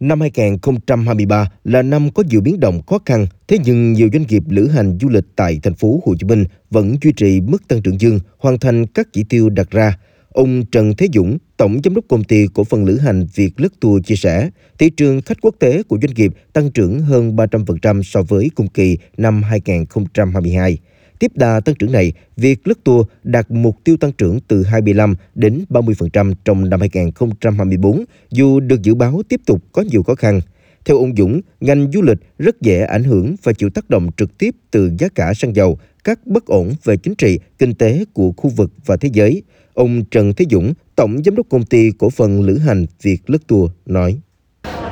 Năm 0.00 0.20
2023 0.20 1.50
là 1.64 1.82
năm 1.82 2.10
có 2.10 2.22
nhiều 2.30 2.40
biến 2.40 2.60
động 2.60 2.82
khó 2.86 2.98
khăn, 3.06 3.26
thế 3.48 3.58
nhưng 3.64 3.92
nhiều 3.92 4.08
doanh 4.12 4.24
nghiệp 4.28 4.42
lữ 4.48 4.68
hành 4.68 4.98
du 5.00 5.08
lịch 5.08 5.24
tại 5.36 5.60
thành 5.62 5.74
phố 5.74 6.00
Hồ 6.06 6.14
Chí 6.18 6.26
Minh 6.26 6.44
vẫn 6.70 6.96
duy 7.02 7.12
trì 7.12 7.40
mức 7.40 7.68
tăng 7.68 7.82
trưởng 7.82 8.00
dương, 8.00 8.18
hoàn 8.38 8.58
thành 8.58 8.86
các 8.86 9.08
chỉ 9.12 9.24
tiêu 9.24 9.48
đặt 9.48 9.70
ra. 9.70 9.98
Ông 10.28 10.64
Trần 10.72 10.94
Thế 10.98 11.08
Dũng, 11.14 11.38
Tổng 11.56 11.80
Giám 11.84 11.94
đốc 11.94 12.04
Công 12.08 12.24
ty 12.24 12.46
Cổ 12.54 12.64
phần 12.64 12.84
Lữ 12.84 12.98
hành 12.98 13.26
Việt 13.34 13.60
Lức 13.60 13.80
Tour 13.80 14.04
chia 14.04 14.16
sẻ, 14.16 14.50
thị 14.78 14.90
trường 14.90 15.22
khách 15.22 15.38
quốc 15.42 15.54
tế 15.58 15.82
của 15.82 15.98
doanh 16.02 16.14
nghiệp 16.14 16.32
tăng 16.52 16.70
trưởng 16.70 17.00
hơn 17.00 17.36
300% 17.36 18.02
so 18.02 18.22
với 18.22 18.50
cùng 18.54 18.68
kỳ 18.68 18.98
năm 19.16 19.42
2022. 19.42 20.78
Tiếp 21.24 21.36
đà 21.36 21.60
tăng 21.60 21.74
trưởng 21.74 21.92
này, 21.92 22.12
việc 22.36 22.68
lướt 22.68 22.84
tour 22.84 23.06
đạt 23.22 23.50
mục 23.50 23.76
tiêu 23.84 23.96
tăng 23.96 24.12
trưởng 24.12 24.38
từ 24.48 24.62
25 24.62 25.14
đến 25.34 25.64
30% 25.70 26.34
trong 26.44 26.70
năm 26.70 26.80
2024, 26.80 28.04
dù 28.30 28.60
được 28.60 28.82
dự 28.82 28.94
báo 28.94 29.22
tiếp 29.28 29.40
tục 29.46 29.62
có 29.72 29.82
nhiều 29.82 30.02
khó 30.02 30.14
khăn. 30.14 30.40
Theo 30.84 30.96
ông 30.96 31.16
Dũng, 31.16 31.40
ngành 31.60 31.92
du 31.92 32.02
lịch 32.02 32.18
rất 32.38 32.60
dễ 32.60 32.80
ảnh 32.80 33.04
hưởng 33.04 33.34
và 33.42 33.52
chịu 33.52 33.70
tác 33.70 33.90
động 33.90 34.08
trực 34.16 34.38
tiếp 34.38 34.54
từ 34.70 34.90
giá 34.98 35.08
cả 35.14 35.34
xăng 35.34 35.56
dầu, 35.56 35.78
các 36.04 36.26
bất 36.26 36.46
ổn 36.46 36.72
về 36.84 36.96
chính 36.96 37.14
trị, 37.14 37.38
kinh 37.58 37.74
tế 37.74 38.04
của 38.12 38.32
khu 38.36 38.50
vực 38.50 38.72
và 38.86 38.96
thế 38.96 39.08
giới. 39.12 39.42
Ông 39.74 40.04
Trần 40.10 40.32
Thế 40.36 40.44
Dũng, 40.50 40.74
Tổng 40.96 41.22
Giám 41.24 41.36
đốc 41.36 41.46
Công 41.48 41.64
ty 41.64 41.90
Cổ 41.98 42.10
phần 42.10 42.42
Lữ 42.42 42.58
hành 42.58 42.86
Việt 43.02 43.30
Lức 43.30 43.46
Tour 43.46 43.70
nói. 43.86 44.18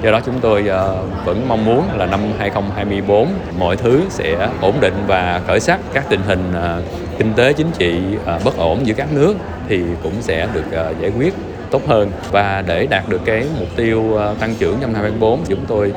Do 0.02 0.10
đó 0.10 0.20
chúng 0.26 0.40
tôi 0.40 0.68
ờ, 0.68 0.96
vẫn 1.24 1.48
mong 1.48 1.64
muốn 1.64 1.84
là 1.96 2.06
năm 2.06 2.20
2024 2.38 3.28
mọi 3.58 3.76
thứ 3.76 4.00
sẽ 4.08 4.48
ổn 4.60 4.74
định 4.80 4.94
và 5.06 5.40
khởi 5.46 5.60
sắc. 5.60 5.80
Các 5.92 6.04
tình 6.08 6.20
hình 6.26 6.52
ờ, 6.54 6.82
kinh 7.18 7.32
tế, 7.32 7.52
chính 7.52 7.70
trị 7.78 8.00
ờ, 8.24 8.40
bất 8.44 8.56
ổn 8.56 8.86
giữa 8.86 8.94
các 8.94 9.12
nước 9.12 9.34
thì 9.68 9.82
cũng 10.02 10.12
sẽ 10.20 10.48
được 10.54 10.64
giải 11.00 11.12
quyết 11.18 11.34
tốt 11.70 11.82
hơn. 11.86 12.10
Và 12.30 12.64
để 12.66 12.86
đạt 12.86 13.08
được 13.08 13.20
cái 13.24 13.44
mục 13.58 13.68
tiêu 13.76 14.18
tăng 14.40 14.54
trưởng 14.58 14.80
năm 14.80 14.94
2024 14.94 15.40
chúng 15.48 15.66
tôi 15.66 15.92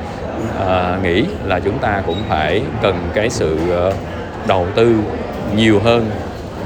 nghĩ 1.02 1.24
là 1.44 1.60
chúng 1.60 1.78
ta 1.78 2.02
cũng 2.06 2.18
phải 2.28 2.62
cần 2.82 2.96
cái 3.14 3.30
sự 3.30 3.58
đầu 4.48 4.66
tư 4.74 4.96
nhiều 5.56 5.80
hơn 5.84 6.10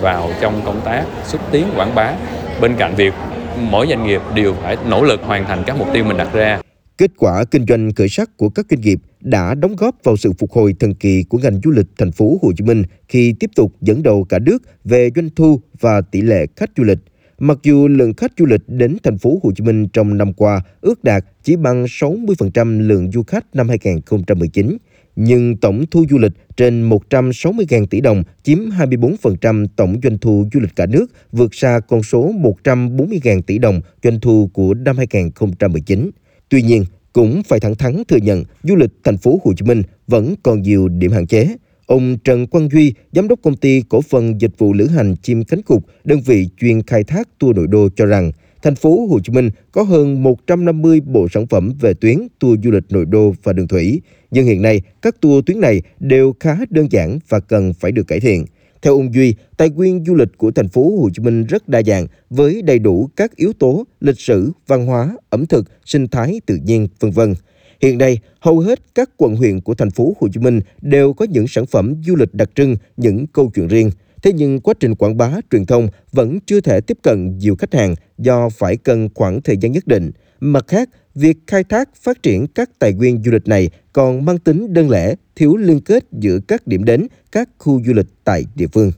vào 0.01 0.31
trong 0.41 0.61
công 0.65 0.81
tác 0.81 1.03
xúc 1.25 1.41
tiến 1.51 1.67
quảng 1.77 1.95
bá. 1.95 2.13
Bên 2.61 2.75
cạnh 2.77 2.95
việc 2.95 3.15
mỗi 3.61 3.87
doanh 3.87 4.07
nghiệp 4.07 4.23
đều 4.35 4.55
phải 4.63 4.77
nỗ 4.89 5.03
lực 5.03 5.21
hoàn 5.27 5.45
thành 5.45 5.63
các 5.67 5.77
mục 5.79 5.89
tiêu 5.93 6.05
mình 6.05 6.17
đặt 6.17 6.29
ra. 6.33 6.59
Kết 7.01 7.11
quả 7.17 7.45
kinh 7.45 7.65
doanh 7.69 7.95
khởi 7.95 8.09
sắc 8.09 8.37
của 8.37 8.49
các 8.49 8.67
doanh 8.71 8.81
nghiệp 8.81 8.99
đã 9.21 9.55
đóng 9.55 9.77
góp 9.77 9.97
vào 10.05 10.17
sự 10.17 10.33
phục 10.39 10.53
hồi 10.53 10.75
thần 10.81 10.95
kỳ 10.95 11.23
của 11.23 11.39
ngành 11.39 11.61
du 11.65 11.71
lịch 11.71 11.87
thành 11.99 12.13
phố 12.13 12.39
Hồ 12.43 12.53
Chí 12.57 12.65
Minh 12.65 12.83
khi 13.09 13.35
tiếp 13.41 13.51
tục 13.57 13.73
dẫn 13.81 14.03
đầu 14.03 14.25
cả 14.25 14.39
nước 14.39 14.63
về 14.85 15.11
doanh 15.17 15.29
thu 15.37 15.61
và 15.81 16.01
tỷ 16.01 16.21
lệ 16.21 16.47
khách 16.57 16.71
du 16.77 16.85
lịch. 16.85 16.99
Mặc 17.39 17.59
dù 17.63 17.89
lượng 17.89 18.15
khách 18.15 18.33
du 18.39 18.47
lịch 18.47 18.61
đến 18.67 18.97
thành 19.03 19.19
phố 19.19 19.39
Hồ 19.43 19.53
Chí 19.57 19.65
Minh 19.65 19.89
trong 19.89 20.19
năm 20.19 20.33
qua 20.33 20.63
ước 20.81 21.05
đạt 21.05 21.25
chỉ 21.43 21.57
bằng 21.57 21.85
60% 21.85 22.81
lượng 22.81 23.11
du 23.13 23.23
khách 23.23 23.47
năm 23.55 23.69
2019, 23.69 24.77
nhưng 25.17 25.57
tổng 25.57 25.85
thu 25.91 26.05
du 26.11 26.19
lịch 26.19 26.33
trên 26.57 26.89
160.000 26.89 27.87
tỷ 27.87 28.01
đồng 28.01 28.23
chiếm 28.43 28.59
24% 28.59 29.67
tổng 29.77 30.01
doanh 30.03 30.19
thu 30.19 30.45
du 30.53 30.61
lịch 30.61 30.77
cả 30.77 30.87
nước, 30.87 31.07
vượt 31.33 31.55
xa 31.55 31.81
con 31.89 32.03
số 32.03 32.33
140.000 32.65 33.43
tỷ 33.43 33.59
đồng 33.59 33.81
doanh 34.03 34.21
thu 34.21 34.51
của 34.53 34.75
năm 34.75 34.97
2019. 34.97 36.11
Tuy 36.51 36.63
nhiên, 36.63 36.85
cũng 37.13 37.43
phải 37.43 37.61
thẳng 37.61 37.75
thắn 37.75 38.03
thừa 38.09 38.17
nhận 38.17 38.45
du 38.63 38.77
lịch 38.77 38.91
thành 39.05 39.17
phố 39.17 39.41
Hồ 39.45 39.53
Chí 39.57 39.67
Minh 39.67 39.83
vẫn 40.07 40.35
còn 40.43 40.63
nhiều 40.63 40.89
điểm 40.89 41.13
hạn 41.13 41.27
chế. 41.27 41.57
Ông 41.87 42.19
Trần 42.25 42.47
Quang 42.47 42.69
Duy, 42.69 42.95
giám 43.13 43.29
đốc 43.29 43.39
công 43.43 43.57
ty 43.57 43.83
cổ 43.89 44.01
phần 44.01 44.41
dịch 44.41 44.59
vụ 44.59 44.73
lữ 44.73 44.87
hành 44.87 45.17
chim 45.23 45.45
cánh 45.45 45.63
cục, 45.63 45.87
đơn 46.05 46.21
vị 46.21 46.49
chuyên 46.61 46.83
khai 46.83 47.05
thác 47.05 47.29
tour 47.39 47.57
nội 47.57 47.67
đô 47.67 47.89
cho 47.97 48.07
rằng, 48.07 48.33
thành 48.63 48.75
phố 48.75 49.07
Hồ 49.07 49.21
Chí 49.21 49.33
Minh 49.33 49.51
có 49.73 49.83
hơn 49.83 50.23
150 50.23 51.01
bộ 51.01 51.29
sản 51.29 51.47
phẩm 51.47 51.73
về 51.81 51.95
tuyến 51.95 52.19
tour 52.39 52.61
du 52.65 52.71
lịch 52.71 52.85
nội 52.91 53.05
đô 53.05 53.35
và 53.43 53.53
đường 53.53 53.69
thủy, 53.69 54.01
nhưng 54.31 54.47
hiện 54.47 54.63
nay 54.63 54.83
các 55.03 55.21
tour 55.21 55.45
tuyến 55.47 55.61
này 55.61 55.83
đều 56.01 56.35
khá 56.41 56.57
đơn 56.71 56.87
giản 56.91 57.19
và 57.29 57.41
cần 57.41 57.73
phải 57.73 57.93
được 57.93 58.07
cải 58.07 58.21
thiện. 58.21 58.45
Theo 58.83 58.95
ông 58.95 59.15
Duy, 59.15 59.35
tài 59.57 59.71
nguyên 59.71 60.05
du 60.05 60.15
lịch 60.15 60.39
của 60.39 60.51
thành 60.51 60.69
phố 60.69 60.83
Hồ 61.01 61.09
Chí 61.15 61.23
Minh 61.23 61.45
rất 61.45 61.69
đa 61.69 61.83
dạng 61.83 62.07
với 62.31 62.63
đầy 62.63 62.79
đủ 62.79 63.09
các 63.17 63.37
yếu 63.37 63.53
tố 63.53 63.85
lịch 64.01 64.21
sử, 64.21 64.53
văn 64.67 64.87
hóa, 64.87 65.17
ẩm 65.31 65.47
thực, 65.47 65.65
sinh 65.85 66.09
thái 66.09 66.41
tự 66.47 66.57
nhiên, 66.65 66.89
vân 67.01 67.11
vân. 67.11 67.35
Hiện 67.81 67.99
nay, 67.99 68.19
hầu 68.41 68.59
hết 68.59 68.95
các 68.95 69.11
quận 69.17 69.37
huyện 69.37 69.61
của 69.61 69.75
thành 69.75 69.91
phố 69.91 70.13
Hồ 70.21 70.29
Chí 70.33 70.41
Minh 70.41 70.61
đều 70.83 71.13
có 71.13 71.27
những 71.31 71.47
sản 71.49 71.67
phẩm 71.67 71.95
du 72.07 72.17
lịch 72.17 72.35
đặc 72.35 72.51
trưng, 72.55 72.77
những 72.97 73.27
câu 73.27 73.51
chuyện 73.55 73.69
riêng. 73.69 73.91
Thế 74.23 74.33
nhưng 74.33 74.61
quá 74.61 74.75
trình 74.81 74.95
quảng 74.95 75.17
bá, 75.17 75.33
truyền 75.51 75.67
thông 75.67 75.89
vẫn 76.13 76.39
chưa 76.47 76.61
thể 76.61 76.81
tiếp 76.81 76.99
cận 77.03 77.39
nhiều 77.39 77.57
khách 77.57 77.75
hàng 77.75 77.95
do 78.19 78.49
phải 78.49 78.77
cần 78.77 79.09
khoảng 79.15 79.43
thời 79.43 79.57
gian 79.57 79.73
nhất 79.73 79.87
định. 79.87 80.11
Mặt 80.41 80.65
khác, 80.69 80.89
việc 81.15 81.37
khai 81.47 81.65
thác 81.65 81.95
phát 81.95 82.23
triển 82.23 82.47
các 82.47 82.71
tài 82.79 82.93
nguyên 82.93 83.23
du 83.25 83.31
lịch 83.31 83.49
này 83.49 83.71
còn 83.93 84.25
mang 84.25 84.39
tính 84.39 84.73
đơn 84.75 84.91
lẻ, 84.91 85.15
thiếu 85.37 85.57
liên 85.57 85.81
kết 85.81 86.05
giữa 86.13 86.39
các 86.49 86.67
điểm 86.67 86.85
đến, 86.85 87.07
các 87.33 87.49
khu 87.59 87.83
du 87.87 87.93
lịch 87.93 88.07
tại 88.25 88.45
địa 88.55 88.67
phương. 88.73 88.93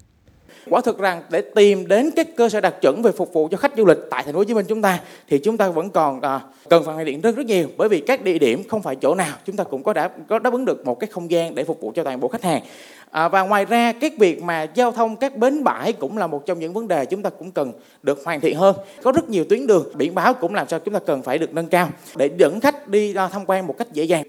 Quả 0.70 0.80
thực 0.80 0.98
rằng 0.98 1.22
để 1.30 1.40
tìm 1.40 1.88
đến 1.88 2.10
các 2.16 2.36
cơ 2.36 2.48
sở 2.48 2.60
đặc 2.60 2.74
chuẩn 2.80 3.02
về 3.02 3.12
phục 3.12 3.32
vụ 3.32 3.48
cho 3.50 3.56
khách 3.56 3.72
du 3.76 3.86
lịch 3.86 3.98
tại 4.10 4.22
thành 4.22 4.32
phố 4.32 4.38
Hồ 4.38 4.44
Chí 4.44 4.54
Minh 4.54 4.66
chúng 4.68 4.82
ta 4.82 5.00
thì 5.28 5.38
chúng 5.38 5.56
ta 5.56 5.68
vẫn 5.68 5.90
còn 5.90 6.20
à, 6.20 6.40
cần 6.68 6.84
phải 6.84 6.94
hoàn 6.94 7.06
thiện 7.06 7.20
rất 7.20 7.36
rất 7.36 7.46
nhiều 7.46 7.68
bởi 7.76 7.88
vì 7.88 8.00
các 8.00 8.22
địa 8.22 8.38
điểm 8.38 8.62
không 8.68 8.82
phải 8.82 8.96
chỗ 8.96 9.14
nào 9.14 9.36
chúng 9.44 9.56
ta 9.56 9.64
cũng 9.64 9.82
có 9.82 9.92
đã 9.92 10.10
có 10.28 10.38
đáp 10.38 10.52
ứng 10.52 10.64
được 10.64 10.86
một 10.86 11.00
cái 11.00 11.10
không 11.10 11.30
gian 11.30 11.54
để 11.54 11.64
phục 11.64 11.80
vụ 11.80 11.92
cho 11.94 12.04
toàn 12.04 12.20
bộ 12.20 12.28
khách 12.28 12.42
hàng. 12.42 12.62
À, 13.10 13.28
và 13.28 13.42
ngoài 13.42 13.64
ra 13.64 13.92
cái 13.92 14.10
việc 14.18 14.42
mà 14.42 14.66
giao 14.74 14.92
thông 14.92 15.16
các 15.16 15.36
bến 15.36 15.64
bãi 15.64 15.92
cũng 15.92 16.18
là 16.18 16.26
một 16.26 16.46
trong 16.46 16.58
những 16.58 16.72
vấn 16.72 16.88
đề 16.88 17.04
chúng 17.04 17.22
ta 17.22 17.30
cũng 17.30 17.50
cần 17.50 17.72
được 18.02 18.24
hoàn 18.24 18.40
thiện 18.40 18.56
hơn. 18.56 18.76
Có 19.02 19.12
rất 19.12 19.28
nhiều 19.28 19.44
tuyến 19.48 19.66
đường 19.66 19.92
biển 19.94 20.14
báo 20.14 20.34
cũng 20.34 20.54
làm 20.54 20.68
sao 20.68 20.80
chúng 20.80 20.94
ta 20.94 21.00
cần 21.06 21.22
phải 21.22 21.38
được 21.38 21.54
nâng 21.54 21.66
cao 21.66 21.88
để 22.16 22.30
dẫn 22.36 22.60
khách 22.60 22.88
đi 22.88 23.14
à, 23.14 23.28
tham 23.28 23.42
quan 23.46 23.66
một 23.66 23.78
cách 23.78 23.92
dễ 23.92 24.04
dàng. 24.04 24.24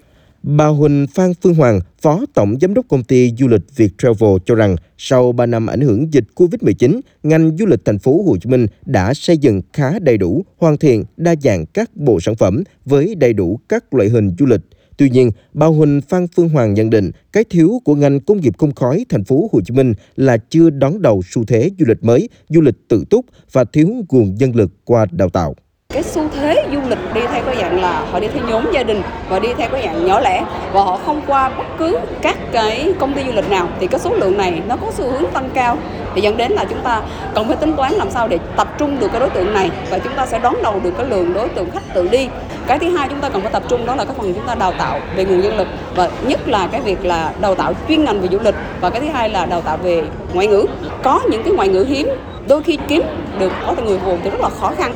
Bà 0.46 0.66
Huỳnh 0.66 1.06
Phan 1.14 1.32
Phương 1.42 1.54
Hoàng, 1.54 1.80
Phó 2.02 2.24
Tổng 2.34 2.56
Giám 2.60 2.74
đốc 2.74 2.88
Công 2.88 3.04
ty 3.04 3.32
Du 3.38 3.48
lịch 3.48 3.76
Việt 3.76 3.92
Travel 3.98 4.36
cho 4.46 4.54
rằng 4.54 4.76
sau 4.98 5.32
3 5.32 5.46
năm 5.46 5.66
ảnh 5.66 5.80
hưởng 5.80 6.12
dịch 6.12 6.24
Covid-19, 6.34 7.00
ngành 7.22 7.56
du 7.58 7.66
lịch 7.66 7.84
thành 7.84 7.98
phố 7.98 8.22
Hồ 8.22 8.36
Chí 8.36 8.50
Minh 8.50 8.66
đã 8.86 9.14
xây 9.14 9.38
dựng 9.38 9.60
khá 9.72 9.98
đầy 9.98 10.18
đủ, 10.18 10.44
hoàn 10.56 10.76
thiện, 10.76 11.04
đa 11.16 11.34
dạng 11.42 11.66
các 11.66 11.96
bộ 11.96 12.20
sản 12.20 12.34
phẩm 12.34 12.62
với 12.84 13.14
đầy 13.14 13.32
đủ 13.32 13.60
các 13.68 13.94
loại 13.94 14.08
hình 14.08 14.34
du 14.38 14.46
lịch. 14.46 14.60
Tuy 14.96 15.10
nhiên, 15.10 15.30
bà 15.54 15.66
Huỳnh 15.66 16.00
Phan 16.08 16.26
Phương 16.36 16.48
Hoàng 16.48 16.74
nhận 16.74 16.90
định 16.90 17.10
cái 17.32 17.44
thiếu 17.50 17.80
của 17.84 17.94
ngành 17.94 18.20
công 18.20 18.40
nghiệp 18.40 18.52
không 18.58 18.74
khói 18.74 19.06
thành 19.08 19.24
phố 19.24 19.50
Hồ 19.52 19.60
Chí 19.64 19.74
Minh 19.74 19.94
là 20.16 20.36
chưa 20.36 20.70
đón 20.70 21.02
đầu 21.02 21.22
xu 21.30 21.44
thế 21.44 21.70
du 21.78 21.86
lịch 21.88 22.04
mới, 22.04 22.28
du 22.48 22.60
lịch 22.60 22.88
tự 22.88 23.04
túc 23.10 23.26
và 23.52 23.64
thiếu 23.64 23.88
nguồn 24.08 24.34
nhân 24.34 24.56
lực 24.56 24.70
qua 24.84 25.06
đào 25.12 25.28
tạo 25.28 25.54
cái 25.94 26.02
xu 26.02 26.22
thế 26.36 26.66
du 26.72 26.80
lịch 26.88 26.98
đi 27.14 27.20
theo 27.32 27.42
cái 27.46 27.56
dạng 27.60 27.80
là 27.80 28.02
họ 28.12 28.20
đi 28.20 28.28
theo 28.28 28.42
nhóm 28.48 28.72
gia 28.72 28.82
đình 28.82 29.02
và 29.28 29.38
đi 29.38 29.48
theo 29.58 29.68
cái 29.72 29.82
dạng 29.84 30.06
nhỏ 30.06 30.20
lẻ 30.20 30.44
và 30.72 30.82
họ 30.82 30.98
không 31.06 31.20
qua 31.26 31.48
bất 31.48 31.64
cứ 31.78 31.98
các 32.22 32.36
cái 32.52 32.94
công 32.98 33.12
ty 33.12 33.22
du 33.26 33.32
lịch 33.32 33.50
nào, 33.50 33.66
thì 33.80 33.86
cái 33.86 34.00
số 34.00 34.14
lượng 34.14 34.38
này 34.38 34.62
nó 34.68 34.76
có 34.76 34.86
xu 34.92 35.04
hướng 35.10 35.30
tăng 35.32 35.50
cao. 35.54 35.76
Thì 36.14 36.20
dẫn 36.20 36.36
đến 36.36 36.52
là 36.52 36.64
chúng 36.64 36.80
ta 36.80 37.02
cần 37.34 37.48
phải 37.48 37.56
tính 37.56 37.76
toán 37.76 37.92
làm 37.92 38.10
sao 38.10 38.28
để 38.28 38.38
tập 38.56 38.68
trung 38.78 39.00
được 39.00 39.08
cái 39.12 39.20
đối 39.20 39.30
tượng 39.30 39.54
này 39.54 39.70
và 39.90 39.98
chúng 39.98 40.12
ta 40.16 40.26
sẽ 40.26 40.38
đón 40.38 40.54
đầu 40.62 40.80
được 40.84 40.90
cái 40.98 41.06
lượng 41.06 41.34
đối 41.34 41.48
tượng 41.48 41.70
khách 41.70 41.94
tự 41.94 42.08
đi. 42.08 42.28
Cái 42.66 42.78
thứ 42.78 42.96
hai 42.96 43.08
chúng 43.08 43.20
ta 43.20 43.28
cần 43.28 43.42
phải 43.42 43.52
tập 43.52 43.62
trung 43.68 43.86
đó 43.86 43.94
là 43.94 44.04
cái 44.04 44.14
phần 44.18 44.34
chúng 44.34 44.46
ta 44.46 44.54
đào 44.54 44.72
tạo 44.78 45.00
về 45.16 45.24
nguồn 45.24 45.40
nhân 45.40 45.58
lực 45.58 45.68
và 45.94 46.08
nhất 46.26 46.48
là 46.48 46.68
cái 46.72 46.80
việc 46.80 47.04
là 47.04 47.32
đào 47.40 47.54
tạo 47.54 47.72
chuyên 47.88 48.04
ngành 48.04 48.20
về 48.20 48.28
du 48.32 48.38
lịch 48.38 48.54
và 48.80 48.90
cái 48.90 49.00
thứ 49.00 49.06
hai 49.12 49.28
là 49.28 49.46
đào 49.46 49.60
tạo 49.60 49.76
về 49.76 50.02
ngoại 50.32 50.46
ngữ. 50.46 50.66
Có 51.02 51.20
những 51.30 51.42
cái 51.42 51.52
ngoại 51.52 51.68
ngữ 51.68 51.84
hiếm, 51.88 52.08
đôi 52.48 52.62
khi 52.62 52.78
kiếm 52.88 53.02
được 53.38 53.52
có 53.66 53.74
người 53.84 53.98
vùng 53.98 54.18
thì 54.24 54.30
rất 54.30 54.40
là 54.40 54.48
khó 54.60 54.72
khăn 54.78 54.92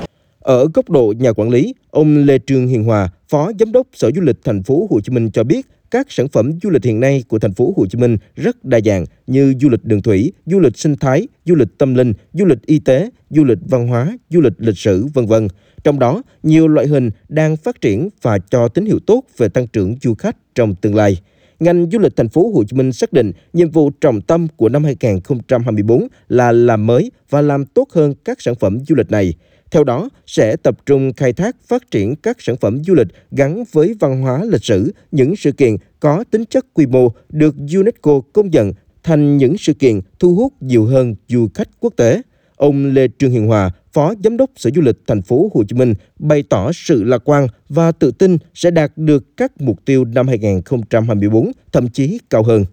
ở 0.49 0.69
góc 0.75 0.91
độ 0.91 1.15
nhà 1.19 1.33
quản 1.33 1.51
lý, 1.51 1.75
ông 1.91 2.17
Lê 2.17 2.39
Trương 2.47 2.67
Hiền 2.67 2.85
Hòa, 2.85 3.11
Phó 3.29 3.53
Giám 3.59 3.73
đốc 3.73 3.87
Sở 3.93 4.11
Du 4.11 4.21
lịch 4.21 4.37
Thành 4.45 4.63
phố 4.63 4.87
Hồ 4.91 5.01
Chí 5.01 5.13
Minh 5.13 5.31
cho 5.31 5.45
biết, 5.45 5.67
các 5.91 6.07
sản 6.11 6.29
phẩm 6.29 6.53
du 6.63 6.71
lịch 6.71 6.85
hiện 6.85 7.01
nay 7.01 7.25
của 7.29 7.39
thành 7.39 7.55
phố 7.55 7.75
Hồ 7.77 7.87
Chí 7.87 7.99
Minh 7.99 8.17
rất 8.37 8.65
đa 8.65 8.81
dạng 8.85 9.05
như 9.27 9.55
du 9.61 9.69
lịch 9.69 9.85
đường 9.85 10.03
thủy, 10.03 10.33
du 10.47 10.61
lịch 10.61 10.79
sinh 10.79 10.97
thái, 10.97 11.29
du 11.45 11.55
lịch 11.55 11.69
tâm 11.79 11.95
linh, 11.95 12.13
du 12.33 12.45
lịch 12.45 12.67
y 12.67 12.79
tế, 12.79 13.11
du 13.31 13.45
lịch 13.45 13.59
văn 13.69 13.87
hóa, 13.87 14.19
du 14.31 14.41
lịch 14.41 14.53
lịch 14.59 14.79
sử, 14.79 15.07
vân 15.15 15.27
vân. 15.27 15.49
Trong 15.85 15.99
đó, 15.99 16.23
nhiều 16.43 16.69
loại 16.69 16.87
hình 16.87 17.11
đang 17.29 17.57
phát 17.57 17.81
triển 17.81 18.09
và 18.23 18.39
cho 18.39 18.69
tín 18.69 18.87
hiệu 18.87 18.99
tốt 19.07 19.23
về 19.37 19.49
tăng 19.49 19.67
trưởng 19.67 19.97
du 20.03 20.15
khách 20.15 20.37
trong 20.55 20.75
tương 20.75 20.95
lai. 20.95 21.17
Ngành 21.61 21.87
du 21.93 21.99
lịch 21.99 22.17
thành 22.17 22.29
phố 22.29 22.53
Hồ 22.55 22.65
Chí 22.65 22.77
Minh 22.77 22.93
xác 22.93 23.13
định 23.13 23.33
nhiệm 23.53 23.71
vụ 23.71 23.91
trọng 23.91 24.21
tâm 24.21 24.47
của 24.57 24.69
năm 24.69 24.85
2024 24.85 26.09
là 26.29 26.53
làm 26.53 26.87
mới 26.87 27.11
và 27.31 27.43
làm 27.43 27.65
tốt 27.65 27.89
hơn 27.93 28.15
các 28.25 28.43
sản 28.43 28.55
phẩm 28.55 28.79
du 28.89 28.95
lịch 28.95 29.11
này. 29.11 29.35
Theo 29.71 29.85
đó, 29.85 30.09
sẽ 30.27 30.57
tập 30.57 30.87
trung 30.87 31.13
khai 31.13 31.33
thác 31.33 31.57
phát 31.69 31.91
triển 31.91 32.17
các 32.17 32.37
sản 32.41 32.57
phẩm 32.57 32.85
du 32.85 32.95
lịch 32.95 33.07
gắn 33.31 33.65
với 33.73 33.95
văn 34.01 34.23
hóa 34.23 34.45
lịch 34.45 34.65
sử, 34.65 34.93
những 35.13 35.37
sự 35.37 35.53
kiện 35.53 35.77
có 36.01 36.25
tính 36.31 36.45
chất 36.45 36.67
quy 36.75 36.87
mô 36.87 37.09
được 37.29 37.55
UNESCO 37.75 38.21
công 38.33 38.51
nhận 38.51 38.73
thành 39.03 39.37
những 39.37 39.59
sự 39.59 39.75
kiện 39.75 40.01
thu 40.19 40.35
hút 40.35 40.53
nhiều 40.61 40.85
hơn 40.85 41.15
du 41.29 41.49
khách 41.55 41.69
quốc 41.81 41.93
tế. 41.97 42.23
Ông 42.57 42.87
Lê 42.87 43.09
Trương 43.19 43.31
Hiền 43.31 43.47
Hòa, 43.47 43.71
Phó 43.93 44.15
Giám 44.25 44.37
đốc 44.37 44.51
Sở 44.57 44.71
Du 44.75 44.83
lịch 44.83 44.97
Thành 45.07 45.23
phố 45.23 45.51
Hồ 45.55 45.63
Chí 45.69 45.77
Minh 45.77 45.95
bày 46.19 46.45
tỏ 46.49 46.73
sự 46.73 47.05
lạc 47.05 47.23
quan 47.25 47.47
và 47.69 47.93
tự 47.93 48.11
tin 48.11 48.39
sẽ 48.55 48.71
đạt 48.71 48.93
được 48.97 49.37
các 49.37 49.61
mục 49.61 49.85
tiêu 49.85 50.05
năm 50.05 50.29
2024, 50.29 51.53
thậm 51.73 51.89
chí 51.89 52.19
cao 52.31 52.43
hơn. 52.43 52.65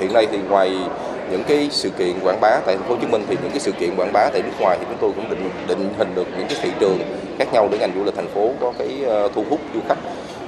Hiện 0.00 0.12
nay 0.12 0.26
thì 0.32 0.38
ngoài 0.48 0.70
những 1.30 1.42
cái 1.48 1.68
sự 1.70 1.90
kiện 1.90 2.12
quảng 2.22 2.40
bá 2.40 2.60
tại 2.66 2.76
thành 2.76 2.84
phố 2.88 2.94
Hồ 2.94 3.00
Chí 3.00 3.06
Minh 3.06 3.24
thì 3.28 3.36
những 3.42 3.50
cái 3.50 3.60
sự 3.60 3.72
kiện 3.72 3.96
quảng 3.96 4.12
bá 4.12 4.30
tại 4.32 4.42
nước 4.42 4.60
ngoài 4.60 4.76
thì 4.80 4.86
chúng 4.88 4.98
tôi 5.00 5.12
cũng 5.16 5.30
định 5.30 5.50
định 5.68 5.94
hình 5.98 6.14
được 6.14 6.26
những 6.38 6.46
cái 6.48 6.58
thị 6.62 6.70
trường 6.80 6.98
khác 7.38 7.52
nhau 7.52 7.68
để 7.72 7.78
ngành 7.78 7.92
du 7.94 8.04
lịch 8.04 8.16
thành 8.16 8.28
phố 8.28 8.50
có 8.60 8.72
cái 8.78 8.88
ờ, 9.06 9.28
thu 9.34 9.44
hút 9.50 9.60
du 9.74 9.80
khách. 9.88 9.98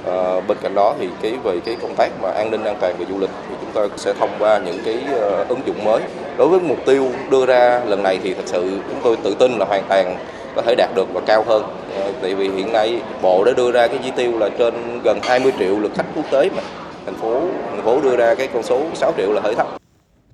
À, 0.05 0.41
bên 0.47 0.57
cạnh 0.61 0.75
đó 0.75 0.95
thì 0.99 1.07
cái 1.21 1.33
về 1.43 1.59
cái 1.65 1.75
công 1.81 1.95
tác 1.95 2.09
mà 2.21 2.31
an 2.31 2.51
ninh 2.51 2.63
an 2.63 2.75
toàn 2.81 2.95
về 2.97 3.05
du 3.09 3.19
lịch 3.19 3.29
thì 3.49 3.55
chúng 3.61 3.71
ta 3.71 3.95
sẽ 3.97 4.13
thông 4.19 4.29
qua 4.39 4.57
những 4.57 4.79
cái 4.85 4.97
uh, 5.15 5.47
ứng 5.47 5.61
dụng 5.65 5.83
mới. 5.83 6.01
Đối 6.37 6.47
với 6.47 6.59
mục 6.59 6.77
tiêu 6.85 7.07
đưa 7.29 7.45
ra 7.45 7.81
lần 7.85 8.03
này 8.03 8.19
thì 8.23 8.33
thật 8.33 8.43
sự 8.45 8.79
chúng 8.89 8.99
tôi 9.03 9.17
tự 9.23 9.35
tin 9.39 9.51
là 9.51 9.65
hoàn 9.65 9.83
toàn 9.89 10.17
có 10.55 10.61
thể 10.61 10.75
đạt 10.75 10.89
được 10.95 11.13
và 11.13 11.21
cao 11.25 11.43
hơn. 11.47 11.63
À, 11.97 12.07
tại 12.21 12.35
vì 12.35 12.49
hiện 12.49 12.73
nay 12.73 13.01
bộ 13.21 13.43
đã 13.43 13.51
đưa 13.57 13.71
ra 13.71 13.87
cái 13.87 13.99
chỉ 14.03 14.11
tiêu 14.11 14.39
là 14.39 14.49
trên 14.49 15.01
gần 15.03 15.19
20 15.23 15.53
triệu 15.59 15.79
lượt 15.79 15.91
khách 15.95 16.05
quốc 16.15 16.25
tế 16.31 16.49
mà 16.55 16.63
thành 17.05 17.15
phố 17.15 17.41
thành 17.71 17.85
phố 17.85 18.01
đưa 18.01 18.15
ra 18.15 18.35
cái 18.35 18.47
con 18.53 18.63
số 18.63 18.81
6 18.93 19.13
triệu 19.17 19.33
là 19.33 19.41
hơi 19.41 19.55
thấp. 19.55 19.80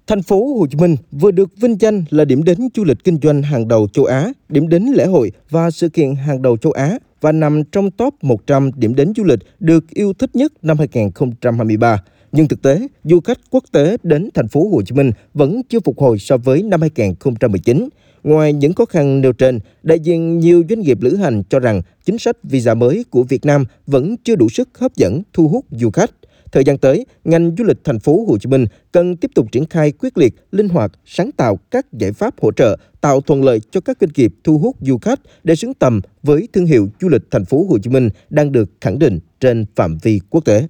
Thành 0.08 0.22
phố 0.22 0.56
Hồ 0.60 0.68
Chí 0.68 0.78
Minh 0.78 0.96
vừa 1.12 1.32
được 1.32 1.50
vinh 1.58 1.76
danh 1.80 2.04
là 2.10 2.26
điểm 2.26 2.44
đến 2.44 2.58
du 2.76 2.84
lịch 2.84 3.04
kinh 3.04 3.20
doanh 3.24 3.42
hàng 3.42 3.68
đầu 3.68 3.88
châu 3.94 4.06
Á, 4.06 4.32
điểm 4.50 4.68
đến 4.68 4.84
lễ 4.84 5.06
hội 5.06 5.32
và 5.50 5.72
sự 5.72 5.90
kiện 5.90 6.16
hàng 6.16 6.42
đầu 6.42 6.58
châu 6.58 6.72
Á 6.72 6.98
và 7.22 7.32
nằm 7.32 7.64
trong 7.64 7.92
top 7.92 8.14
100 8.22 8.72
điểm 8.76 8.96
đến 8.96 9.14
du 9.18 9.24
lịch 9.24 9.40
được 9.60 9.90
yêu 9.90 10.14
thích 10.14 10.36
nhất 10.36 10.54
năm 10.62 10.78
2023. 10.78 12.04
Nhưng 12.32 12.48
thực 12.48 12.62
tế, 12.62 12.88
du 13.04 13.20
khách 13.20 13.38
quốc 13.50 13.64
tế 13.72 13.98
đến 14.04 14.30
thành 14.34 14.48
phố 14.48 14.70
Hồ 14.70 14.82
Chí 14.82 14.96
Minh 14.96 15.12
vẫn 15.34 15.62
chưa 15.70 15.80
phục 15.80 16.00
hồi 16.00 16.20
so 16.20 16.38
với 16.38 16.64
năm 16.64 16.82
2019. 16.82 17.90
Ngoài 18.24 18.54
những 18.54 18.74
khó 18.74 18.86
khăn 18.86 19.22
nêu 19.22 19.34
trên, 19.34 19.60
đại 19.84 20.00
diện 20.00 20.40
nhiều 20.40 20.64
doanh 20.70 20.82
nghiệp 20.82 20.98
lữ 21.02 21.16
hành 21.16 21.44
cho 21.50 21.60
rằng 21.60 21.82
chính 22.06 22.18
sách 22.18 22.38
visa 22.44 22.74
mới 22.74 23.06
của 23.10 23.24
Việt 23.24 23.46
Nam 23.46 23.66
vẫn 23.88 24.16
chưa 24.24 24.36
đủ 24.36 24.50
sức 24.50 24.70
hấp 24.78 24.96
dẫn 24.96 25.22
thu 25.34 25.48
hút 25.48 25.66
du 25.72 25.90
khách. 25.90 26.12
Thời 26.52 26.64
gian 26.64 26.78
tới, 26.78 27.06
ngành 27.24 27.56
du 27.58 27.64
lịch 27.64 27.78
thành 27.84 28.00
phố 28.00 28.26
Hồ 28.28 28.38
Chí 28.38 28.50
Minh 28.50 28.66
cần 28.92 29.18
tiếp 29.18 29.32
tục 29.36 29.52
triển 29.52 29.66
khai 29.66 29.92
quyết 29.92 30.18
liệt, 30.18 30.36
linh 30.52 30.70
hoạt, 30.70 30.92
sáng 31.06 31.32
tạo 31.32 31.60
các 31.72 31.94
giải 31.94 32.12
pháp 32.12 32.34
hỗ 32.42 32.52
trợ, 32.52 32.78
tạo 33.02 33.22
thuận 33.22 33.44
lợi 33.44 33.60
cho 33.72 33.82
các 33.82 33.98
doanh 34.02 34.12
nghiệp 34.16 34.34
thu 34.44 34.58
hút 34.58 34.76
du 34.82 34.98
khách 34.98 35.20
để 35.44 35.56
xứng 35.56 35.74
tầm 35.74 36.02
với 36.24 36.48
thương 36.54 36.66
hiệu 36.66 36.88
du 37.02 37.10
lịch 37.10 37.22
thành 37.32 37.46
phố 37.46 37.66
Hồ 37.70 37.78
Chí 37.80 37.90
Minh 37.90 38.10
đang 38.30 38.52
được 38.52 38.70
khẳng 38.82 39.00
định 39.00 39.20
trên 39.40 39.66
phạm 39.76 39.98
vi 40.02 40.20
quốc 40.30 40.46
tế. 40.46 40.68